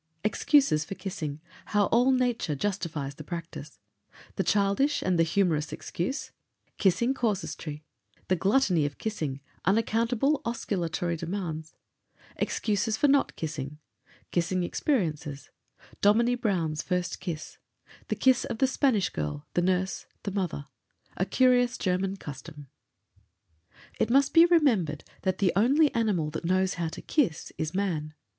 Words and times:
EXCUSES 0.23 0.83
FOR 0.83 0.95
KISSING; 0.95 1.41
HOW 1.67 1.85
ALL 1.91 2.09
NATURE 2.11 2.55
JUSTIFIES 2.55 3.13
THE 3.17 3.23
PRACTICE— 3.23 3.77
THE 4.35 4.43
CHILDISH 4.43 5.03
AND 5.03 5.19
THE 5.19 5.23
HUMOROUS 5.23 5.71
EXCUSE—KISSING 5.71 7.13
CASUISTRY— 7.13 7.83
THE 8.27 8.35
GLUTTONY 8.35 8.87
OF 8.87 8.97
KISSING; 8.97 9.41
UNACCOUNTABLE 9.67 10.41
OSCULATORY 10.43 11.17
DEMANDS—EXCUSES 11.17 12.97
FOR 12.97 13.07
NOT 13.09 13.35
KISSING—KISSING 13.35 14.63
EXPERIENCES— 14.63 15.51
DOMINIE 16.01 16.33
BROWN'S 16.33 16.81
FIRST 16.81 17.19
KISS—THE 17.19 18.15
KISS 18.15 18.45
OF 18.45 18.57
THE 18.57 18.65
SPANISH 18.65 19.11
GIRL, 19.11 19.45
THE 19.53 19.61
NURSE, 19.61 20.07
THE 20.23 20.31
MOTHER—A 20.31 21.25
CURIOUS 21.27 21.77
GERMAN 21.77 22.17
CUSTOM. 22.17 22.65
It 23.99 24.09
must 24.09 24.33
be 24.33 24.47
remembered 24.47 25.03
that 25.21 25.37
the 25.37 25.53
only 25.55 25.93
animal 25.93 26.31
that 26.31 26.43
knows 26.45 26.73
how 26.73 26.87
to 26.87 27.03
kiss 27.03 27.51
is 27.59 27.75
man. 27.75 28.15